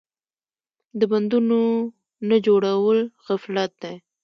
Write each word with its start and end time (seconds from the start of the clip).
د 0.99 1.01
بندونو 1.11 1.59
نه 2.29 2.37
جوړول 2.45 2.99
غفلت 3.25 3.71
دی. 3.81 3.95